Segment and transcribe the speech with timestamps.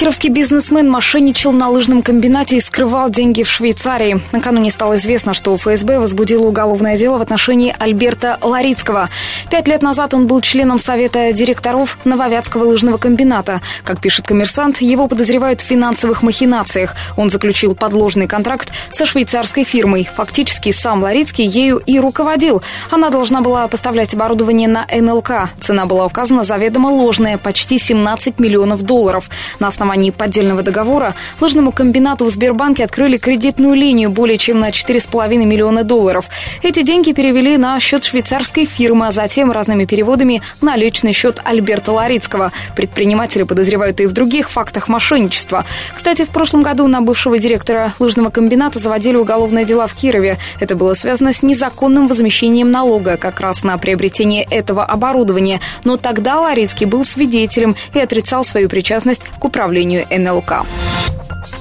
[0.00, 4.18] Кировский бизнесмен мошенничал на лыжном комбинате и скрывал деньги в Швейцарии.
[4.32, 9.10] Накануне стало известно, что ФСБ возбудило уголовное дело в отношении Альберта Ларицкого.
[9.50, 13.60] Пять лет назад он был членом Совета директоров Нововятского лыжного комбината.
[13.84, 16.94] Как пишет коммерсант, его подозревают в финансовых махинациях.
[17.18, 20.08] Он заключил подложный контракт со швейцарской фирмой.
[20.16, 22.62] Фактически сам Ларицкий ею и руководил.
[22.90, 25.50] Она должна была поставлять оборудование на НЛК.
[25.60, 29.28] Цена была указана заведомо ложная, почти 17 миллионов долларов.
[29.58, 34.68] На основании основании поддельного договора лыжному комбинату в Сбербанке открыли кредитную линию более чем на
[34.68, 36.28] 4,5 миллиона долларов.
[36.62, 41.90] Эти деньги перевели на счет швейцарской фирмы, а затем разными переводами на личный счет Альберта
[41.90, 42.52] Ларицкого.
[42.76, 45.64] Предприниматели подозревают и в других фактах мошенничества.
[45.92, 50.38] Кстати, в прошлом году на бывшего директора лыжного комбината заводили уголовное дело в Кирове.
[50.60, 55.58] Это было связано с незаконным возмещением налога как раз на приобретение этого оборудования.
[55.82, 60.66] Но тогда Ларицкий был свидетелем и отрицал свою причастность к управлению управлению НЛК.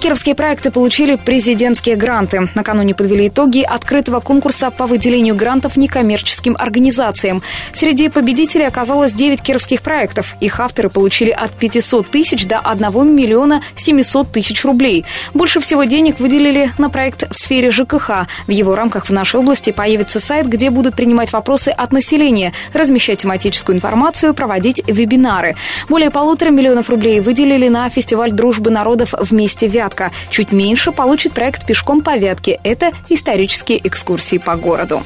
[0.02, 2.48] Кировские проекты получили президентские гранты.
[2.56, 7.42] Накануне подвели итоги открытого конкурса по выделению грантов некоммерческим организациям.
[7.73, 10.36] Среди победителей оказалось 9 кировских проектов.
[10.39, 15.06] Их авторы получили от 500 тысяч до 1 миллиона 700 тысяч рублей.
[15.33, 18.26] Больше всего денег выделили на проект в сфере ЖКХ.
[18.48, 23.20] В его рамках в нашей области появится сайт, где будут принимать вопросы от населения, размещать
[23.20, 25.58] тематическую информацию, проводить вебинары.
[25.89, 29.79] Более полутора миллионов рублей выделили на фестиваль дружбы народов «Вместе Вятка».
[29.79, 30.11] Вятка.
[30.29, 32.59] Чуть меньше получит проект «Пешком по Вятке».
[32.63, 35.02] Это исторические экскурсии по городу.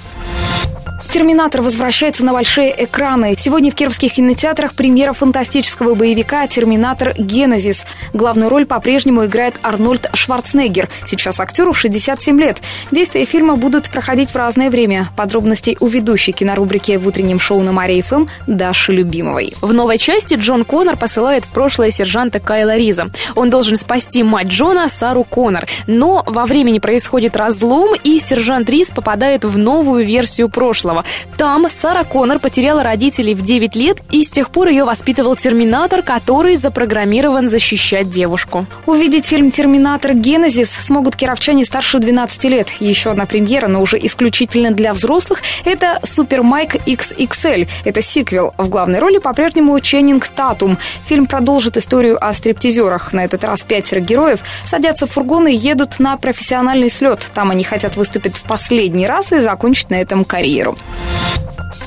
[1.13, 3.35] «Терминатор» возвращается на большие экраны.
[3.37, 7.85] Сегодня в кировских кинотеатрах премьера фантастического боевика «Терминатор Генезис».
[8.13, 10.89] Главную роль по-прежнему играет Арнольд Шварценеггер.
[11.05, 12.63] Сейчас актеру 67 лет.
[12.89, 15.09] Действия фильма будут проходить в разное время.
[15.15, 19.53] Подробностей у ведущей кинорубрики в утреннем шоу на Марии ФМ Даши Любимовой.
[19.61, 23.05] В новой части Джон Коннор посылает в прошлое сержанта Кайла Риза.
[23.35, 25.67] Он должен спасти мать Джона, Сару Коннор.
[25.85, 31.02] Но во времени происходит разлом, и сержант Риз попадает в новую версию прошлого.
[31.37, 36.01] Там Сара Коннор потеряла родителей в 9 лет, и с тех пор ее воспитывал Терминатор,
[36.03, 38.65] который запрограммирован защищать девушку.
[38.85, 40.13] Увидеть фильм «Терминатор.
[40.13, 42.69] Генезис» смогут кировчане старше 12 лет.
[42.79, 47.67] Еще одна премьера, но уже исключительно для взрослых, это «Супер Майк XXL».
[47.83, 48.53] Это сиквел.
[48.57, 50.77] В главной роли по-прежнему Ченнинг Татум.
[51.07, 53.13] Фильм продолжит историю о стриптизерах.
[53.13, 57.25] На этот раз пятеро героев садятся в фургоны и едут на профессиональный слет.
[57.33, 60.77] Там они хотят выступить в последний раз и закончить на этом карьеру.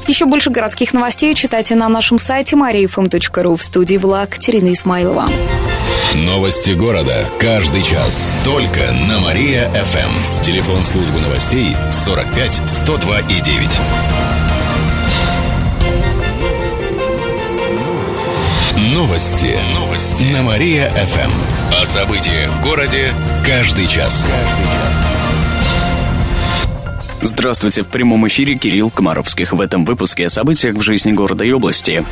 [0.07, 3.57] Еще больше городских новостей читайте на нашем сайте mariafm.ru.
[3.57, 5.27] В студии была Катерина Исмайлова.
[6.15, 7.27] Новости города.
[7.41, 8.37] Каждый час.
[8.45, 10.43] Только на Мария-ФМ.
[10.43, 13.81] Телефон службы новостей 45 102 и 9.
[18.95, 19.59] Новости.
[19.75, 20.25] Новости.
[20.33, 21.83] На Мария-ФМ.
[21.83, 23.13] О событиях в городе
[23.45, 24.25] каждый час.
[24.25, 25.16] Каждый час.
[27.27, 29.53] Здравствуйте, в прямом эфире Кирилл Комаровских.
[29.53, 32.05] В этом выпуске о событиях в жизни города и области.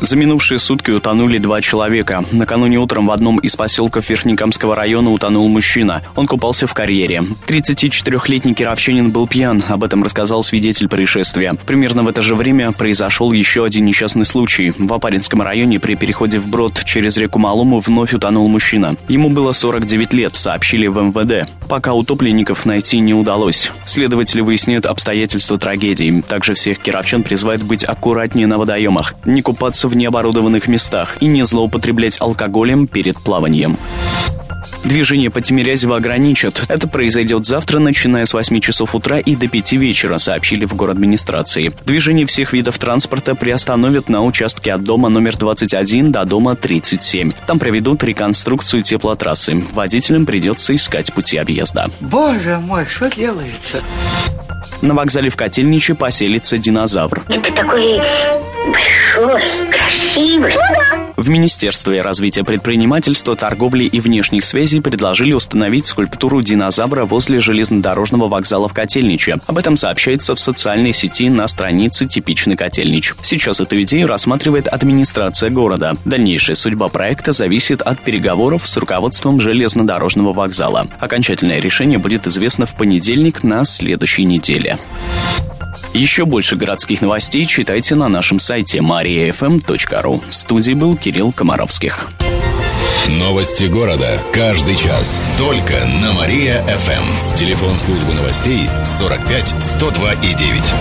[0.00, 2.24] За минувшие сутки утонули два человека.
[2.32, 6.02] Накануне утром в одном из поселков Верхнекамского района утонул мужчина.
[6.16, 7.22] Он купался в карьере.
[7.46, 9.62] 34-летний кировчанин был пьян.
[9.68, 11.52] Об этом рассказал свидетель происшествия.
[11.66, 14.72] Примерно в это же время произошел еще один несчастный случай.
[14.76, 18.96] В Апаринском районе при переходе в брод через реку Малому вновь утонул мужчина.
[19.08, 21.46] Ему было 49 лет, сообщили в МВД.
[21.68, 23.72] Пока утопленников найти не удалось.
[23.84, 26.22] Следователи выясняют обстоятельства трагедии.
[26.26, 29.14] Также всех кировчан призывают быть аккуратнее на водоемах.
[29.24, 33.78] Не купаться в необорудованных местах и не злоупотреблять алкоголем перед плаванием.
[34.84, 36.64] Движение по Тимирязево ограничат.
[36.68, 40.96] Это произойдет завтра, начиная с 8 часов утра и до 5 вечера, сообщили в город
[40.96, 41.72] администрации.
[41.84, 47.32] Движение всех видов транспорта приостановят на участке от дома номер 21 до дома 37.
[47.46, 49.64] Там проведут реконструкцию теплотрассы.
[49.72, 51.90] Водителям придется искать пути объезда.
[52.00, 53.82] Боже мой, что делается?
[54.82, 57.24] На вокзале в Котельниче поселится динозавр.
[57.28, 58.00] Это такой
[58.66, 60.54] большой, красивый.
[61.16, 68.68] В Министерстве развития предпринимательства, торговли и внешних связей предложили установить скульптуру динозавра возле железнодорожного вокзала
[68.68, 69.38] в Котельниче.
[69.46, 73.14] Об этом сообщается в социальной сети на странице «Типичный Котельнич».
[73.22, 75.94] Сейчас эту идею рассматривает администрация города.
[76.04, 80.86] Дальнейшая судьба проекта зависит от переговоров с руководством железнодорожного вокзала.
[80.98, 84.78] Окончательное решение будет известно в понедельник на следующей неделе.
[85.94, 90.24] Еще больше городских новостей читайте на нашем сайте mariafm.ru.
[90.28, 92.10] В студии был Кирилл Комаровских.
[93.06, 94.20] Новости города.
[94.32, 95.30] Каждый час.
[95.38, 97.36] Только на Мария-ФМ.
[97.36, 100.74] Телефон службы новостей 45 102 и 9.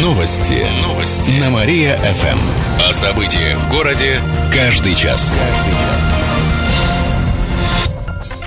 [0.00, 0.66] Новости.
[0.82, 1.32] Новости.
[1.32, 2.38] На Мария-ФМ.
[2.88, 4.22] О событиях в городе
[4.54, 5.34] каждый час.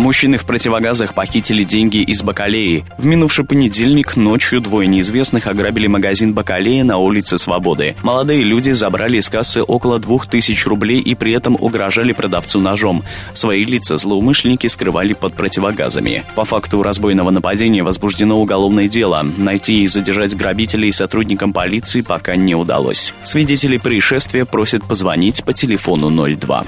[0.00, 2.86] Мужчины в противогазах похитили деньги из Бакалеи.
[2.96, 7.96] В минувший понедельник ночью двое неизвестных ограбили магазин Бакалея на улице Свободы.
[8.02, 13.04] Молодые люди забрали из кассы около двух тысяч рублей и при этом угрожали продавцу ножом.
[13.34, 16.24] Свои лица злоумышленники скрывали под противогазами.
[16.34, 19.20] По факту разбойного нападения возбуждено уголовное дело.
[19.36, 23.12] Найти и задержать грабителей сотрудникам полиции пока не удалось.
[23.22, 26.64] Свидетели происшествия просят позвонить по телефону 02.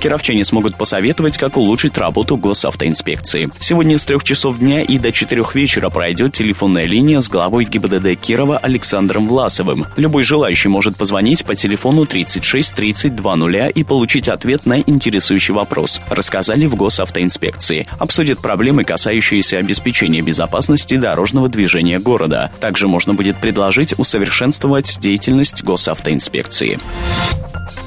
[0.00, 3.50] Кировчане смогут посоветовать, как улучшить работу госавтоинспекции.
[3.60, 8.18] Сегодня с трех часов дня и до четырех вечера пройдет телефонная линия с главой ГИБДД
[8.20, 9.86] Кирова Александром Власовым.
[9.96, 16.00] Любой желающий может позвонить по телефону 36 30 20 и получить ответ на интересующий вопрос,
[16.08, 17.86] рассказали в госавтоинспекции.
[17.98, 22.50] Обсудят проблемы, касающиеся обеспечения безопасности дорожного движения города.
[22.58, 26.80] Также можно будет предложить усовершенствовать деятельность госавтоинспекции.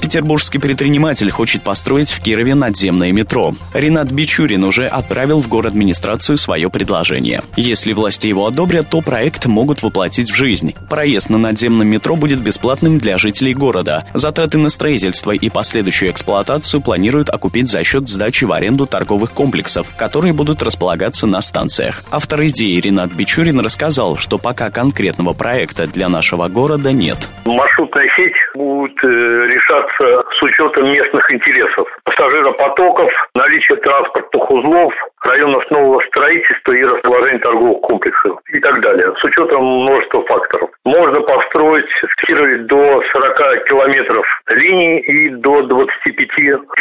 [0.04, 3.52] Петербургский предприниматель хочет построить в Кирове надземное метро.
[3.72, 7.40] Ренат Бичурин уже отправил в город администрацию свое предложение.
[7.56, 10.74] Если власти его одобрят, то проект могут воплотить в жизнь.
[10.90, 14.04] Проезд на надземном метро будет бесплатным для жителей города.
[14.12, 19.90] Затраты на строительство и последующую эксплуатацию планируют окупить за счет сдачи в аренду торговых комплексов,
[19.96, 22.02] которые будут располагаться на станциях.
[22.12, 27.30] Автор идеи Ренат Бичурин рассказал, что пока конкретного проекта для нашего города нет.
[27.46, 36.00] Маршрутная сеть будет э, решаться с учетом местных интересов, пассажиропотоков, наличия транспортных узлов, районов нового
[36.08, 40.70] строительства и расположения торговых комплексов и так далее, с учетом множества факторов.
[40.84, 46.28] Можно построить в Кирове до 40 километров линий и до 25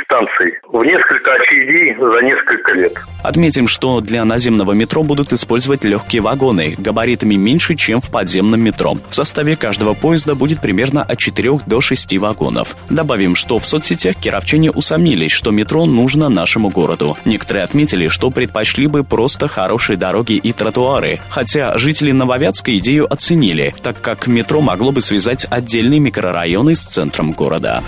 [0.03, 2.91] станций в несколько очередей за несколько лет.
[3.23, 8.91] Отметим, что для наземного метро будут использовать легкие вагоны, габаритами меньше, чем в подземном метро.
[9.09, 12.75] В составе каждого поезда будет примерно от 4 до 6 вагонов.
[12.89, 17.17] Добавим, что в соцсетях кировчане усомнились, что метро нужно нашему городу.
[17.25, 23.73] Некоторые отметили, что предпочли бы просто хорошие дороги и тротуары, хотя жители Нововятска идею оценили,
[23.81, 27.83] так как метро могло бы связать отдельные микрорайоны с центром города.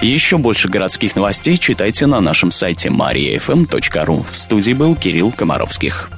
[0.00, 4.24] Еще больше городских новостей читайте на нашем сайте mariafm.ru.
[4.30, 6.10] В студии был Кирилл Комаровских.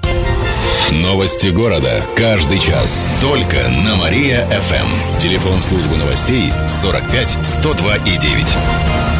[0.91, 2.03] Новости города.
[2.17, 3.13] Каждый час.
[3.23, 5.19] Только на Мария-ФМ.
[5.19, 9.20] Телефон службы новостей 45 102 и 9.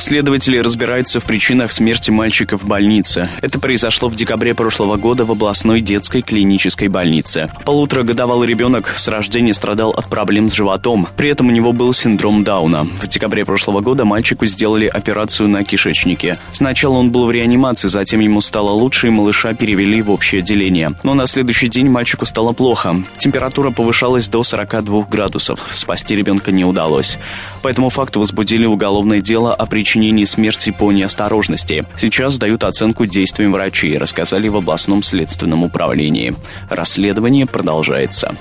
[0.00, 3.28] Следователи разбираются в причинах смерти мальчика в больнице.
[3.42, 7.52] Это произошло в декабре прошлого года в областной детской клинической больнице.
[7.66, 11.06] Полуторагодовалый ребенок с рождения страдал от проблем с животом.
[11.18, 12.84] При этом у него был синдром Дауна.
[12.84, 16.38] В декабре прошлого года мальчику сделали операцию на кишечнике.
[16.50, 20.94] Сначала он был в реанимации, затем ему стало лучше, и малыша перевели в общее отделение.
[21.02, 22.96] Но на следующий день мальчику стало плохо.
[23.18, 25.60] Температура повышалась до 42 градусов.
[25.72, 27.18] Спасти ребенка не удалось.
[27.60, 31.82] По этому факту возбудили уголовное дело о причине причинении смерти по неосторожности.
[31.96, 36.32] Сейчас дают оценку действиям врачей, рассказали в областном следственном управлении.
[36.68, 38.36] Расследование продолжается.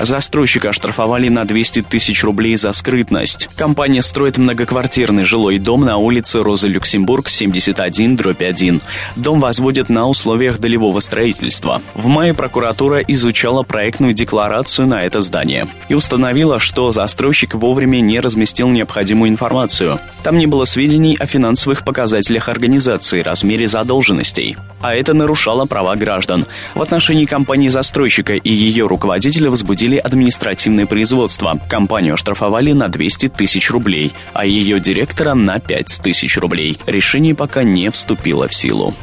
[0.00, 3.48] Застройщика оштрафовали на 200 тысяч рублей за скрытность.
[3.56, 8.80] Компания строит многоквартирный жилой дом на улице Розы Люксембург, 71, дробь 1.
[9.16, 11.82] Дом возводят на условиях долевого строительства.
[11.94, 18.20] В мае прокуратура изучала проектную декларацию на это здание и установила, что застройщик вовремя не
[18.20, 20.00] разместил необходимую информацию.
[20.22, 24.56] Там не было сведений о финансовых показателях организации, размере задолженностей.
[24.80, 26.46] А это нарушало права граждан.
[26.74, 31.58] В отношении компании-застройщика и ее руководителя возбудили возбудили административное производство.
[31.68, 36.78] Компанию оштрафовали на 200 тысяч рублей, а ее директора на 5 тысяч рублей.
[36.86, 38.94] Решение пока не вступило в силу.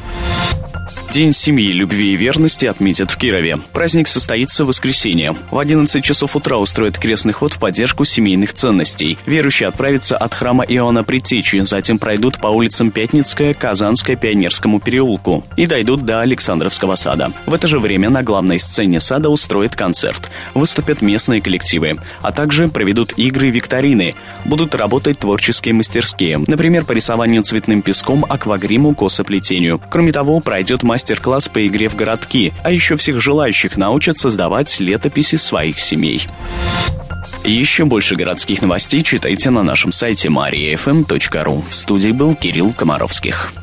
[1.15, 3.55] День семьи, любви и верности отметят в Кирове.
[3.71, 5.33] Праздник состоится в воскресенье.
[5.49, 9.17] В 11 часов утра устроят крестный ход в поддержку семейных ценностей.
[9.25, 15.67] Верующие отправятся от храма Иоанна Предтечи, затем пройдут по улицам Пятницкая, Казанская, Пионерскому переулку и
[15.67, 17.31] дойдут до Александровского сада.
[17.45, 20.29] В это же время на главной сцене сада устроят концерт.
[20.53, 24.15] Выступят местные коллективы, а также проведут игры и викторины.
[24.43, 29.81] Будут работать творческие мастерские, например, по рисованию цветным песком, аквагриму, косоплетению.
[29.89, 34.79] Кроме того, пройдет мастер мастер-класс по игре в городки, а еще всех желающих научат создавать
[34.79, 36.27] летописи своих семей.
[37.43, 41.63] Еще больше городских новостей читайте на нашем сайте mariafm.ru.
[41.69, 43.53] В студии был Кирилл Комаровских.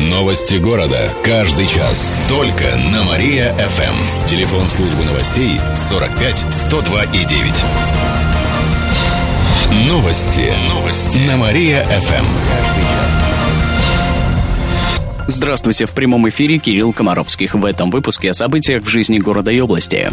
[0.00, 1.12] Новости города.
[1.24, 2.20] Каждый час.
[2.28, 4.26] Только на Мария-ФМ.
[4.26, 7.64] Телефон службы новостей 45 102 и 9.
[9.86, 10.52] Новости.
[10.68, 11.18] Новости.
[11.28, 12.24] На Мария-ФМ.
[12.24, 12.89] Каждый.
[15.26, 17.54] Здравствуйте, в прямом эфире Кирилл Комаровских.
[17.54, 20.10] В этом выпуске о событиях в жизни города и области.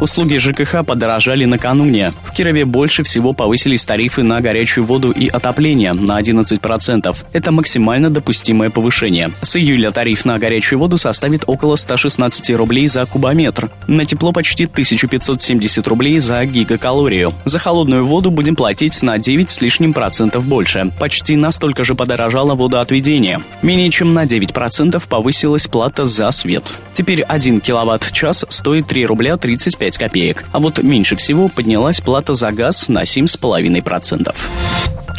[0.00, 2.12] Услуги ЖКХ подорожали накануне.
[2.24, 7.16] В Кирове больше всего повысились тарифы на горячую воду и отопление на 11%.
[7.34, 9.30] Это максимально допустимое повышение.
[9.42, 13.70] С июля тариф на горячую воду составит около 116 рублей за кубометр.
[13.88, 17.34] На тепло почти 1570 рублей за гигакалорию.
[17.44, 20.92] За холодную воду будем платить на 9 с лишним процентов больше.
[20.98, 23.42] Почти настолько же подорожало водоотведение.
[23.60, 26.70] Менее чем на 9% повысилась плата за свет.
[26.92, 30.44] Теперь 1 киловатт-час стоит 3 рубля 35 копеек.
[30.52, 34.34] А вот меньше всего поднялась плата за газ на 7,5%.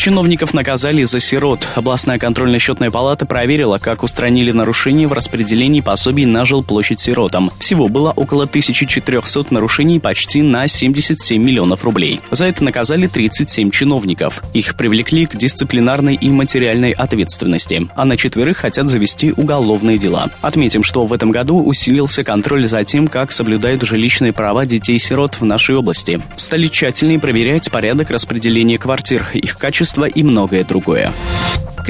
[0.01, 1.67] Чиновников наказали за сирот.
[1.75, 7.51] Областная контрольно-счетная палата проверила, как устранили нарушения в распределении пособий на жилплощадь сиротам.
[7.60, 12.20] Всего было около 1400 нарушений почти на 77 миллионов рублей.
[12.31, 14.41] За это наказали 37 чиновников.
[14.55, 17.88] Их привлекли к дисциплинарной и материальной ответственности.
[17.96, 20.31] А на четверых хотят завести уголовные дела.
[20.41, 25.46] Отметим, что в этом году усилился контроль за тем, как соблюдают жилищные права детей-сирот в
[25.46, 26.20] нашей области.
[26.38, 31.12] Стали тщательнее проверять порядок распределения квартир, их качество творчество и многое другое.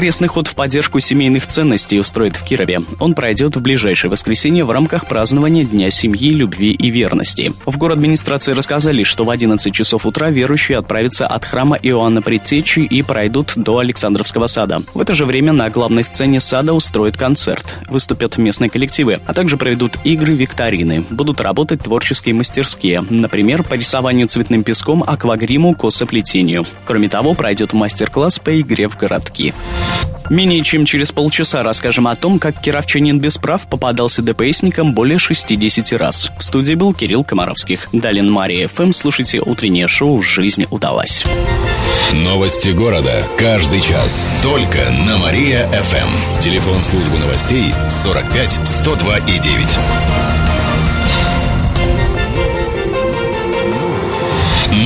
[0.01, 2.79] Крестный ход в поддержку семейных ценностей устроит в Кирове.
[2.99, 7.53] Он пройдет в ближайшее воскресенье в рамках празднования Дня семьи, любви и верности.
[7.67, 12.79] В город администрации рассказали, что в 11 часов утра верующие отправятся от храма Иоанна Предтечи
[12.79, 14.79] и пройдут до Александровского сада.
[14.95, 17.77] В это же время на главной сцене сада устроят концерт.
[17.87, 21.05] Выступят местные коллективы, а также проведут игры, викторины.
[21.11, 26.65] Будут работать творческие мастерские, например, по рисованию цветным песком, аквагриму, косоплетению.
[26.85, 29.53] Кроме того, пройдет мастер-класс по игре в городки.
[30.29, 35.91] Менее чем через полчаса расскажем о том, как кировчанин без прав попадался ДПСникам более 60
[35.99, 36.31] раз.
[36.37, 37.89] В студии был Кирилл Комаровских.
[37.91, 38.93] Далин Мария ФМ.
[38.93, 41.25] Слушайте утреннее шоу «Жизнь удалась».
[42.13, 43.25] Новости города.
[43.37, 44.33] Каждый час.
[44.43, 46.39] Только на Мария-ФМ.
[46.41, 50.60] Телефон службы новостей 45 102 и 9.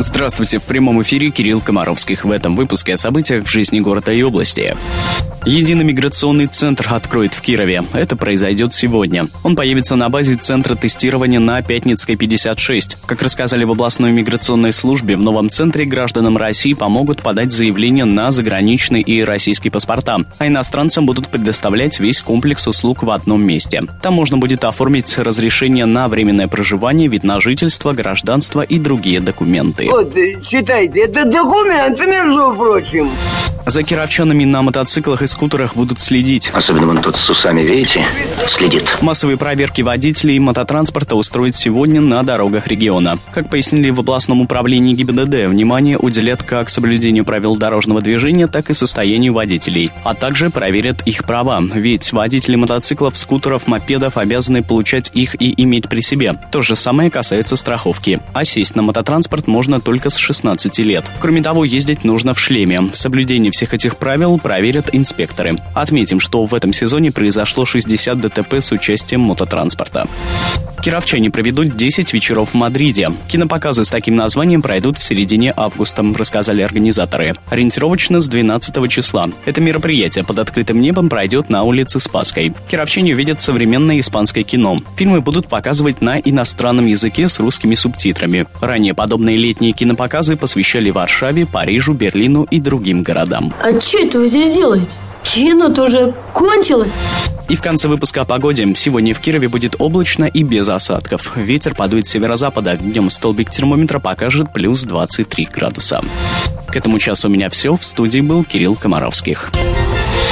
[0.00, 2.24] Здравствуйте, в прямом эфире Кирилл Комаровских.
[2.24, 4.76] В этом выпуске о событиях в жизни города и области.
[5.44, 7.82] Единый миграционный центр откроет в Кирове.
[7.94, 9.28] Это произойдет сегодня.
[9.42, 12.98] Он появится на базе центра тестирования на Пятницкой 56.
[13.06, 18.30] Как рассказали в областной миграционной службе, в новом центре гражданам России помогут подать заявление на
[18.30, 23.82] заграничные и российские паспорта, а иностранцам будут предоставлять весь комплекс услуг в одном месте.
[24.02, 29.87] Там можно будет оформить разрешение на временное проживание, вид на жительство, гражданство и другие документы.
[29.88, 30.14] Вот,
[30.46, 33.10] читайте, это документы, между прочим.
[33.68, 36.50] За кировчанами на мотоциклах и скутерах будут следить.
[36.54, 38.06] Особенно вон тот с усами, видите,
[38.48, 38.84] следит.
[39.02, 43.18] Массовые проверки водителей мототранспорта устроят сегодня на дорогах региона.
[43.30, 48.72] Как пояснили в областном управлении ГИБДД, внимание уделят как соблюдению правил дорожного движения, так и
[48.72, 49.90] состоянию водителей.
[50.02, 55.90] А также проверят их права, ведь водители мотоциклов, скутеров, мопедов обязаны получать их и иметь
[55.90, 56.36] при себе.
[56.50, 58.18] То же самое касается страховки.
[58.32, 61.10] А сесть на мототранспорт можно можно только с 16 лет.
[61.20, 62.90] Кроме того, ездить нужно в шлеме.
[62.92, 65.56] Соблюдение всех этих правил проверят инспекторы.
[65.74, 70.08] Отметим, что в этом сезоне произошло 60 ДТП с участием мототранспорта.
[70.82, 73.08] Кировчане проведут 10 вечеров в Мадриде.
[73.28, 77.34] Кинопоказы с таким названием пройдут в середине августа, рассказали организаторы.
[77.50, 79.26] Ориентировочно с 12 числа.
[79.44, 82.54] Это мероприятие под открытым небом пройдет на улице Спасской.
[82.68, 84.78] Кировчане увидят современное испанское кино.
[84.96, 88.46] Фильмы будут показывать на иностранном языке с русскими субтитрами.
[88.60, 89.36] Ранее подобные
[89.68, 93.52] летние кинопоказы посвящали Варшаве, Парижу, Берлину и другим городам.
[93.60, 94.88] А что это вы здесь делаете?
[95.22, 96.92] Кино-то уже кончилось.
[97.48, 98.66] И в конце выпуска о погоде.
[98.74, 101.36] Сегодня в Кирове будет облачно и без осадков.
[101.36, 102.76] Ветер подует с северо-запада.
[102.76, 106.02] Днем столбик термометра покажет плюс 23 градуса.
[106.68, 107.76] К этому часу у меня все.
[107.76, 109.50] В студии был Кирилл Комаровских.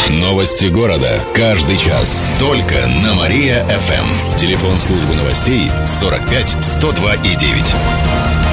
[0.08, 1.20] Новости города.
[1.34, 2.30] Каждый час.
[2.38, 4.36] Только на Мария-ФМ.
[4.36, 8.45] Телефон службы новостей 45 102 и 9.